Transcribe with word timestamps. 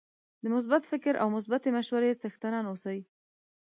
د 0.41 0.43
مثبت 0.55 0.81
فکر 0.91 1.13
او 1.21 1.27
مثبتې 1.35 1.69
مشورې 1.77 2.17
څښتنان 2.21 2.65
اوسئ 2.67 2.99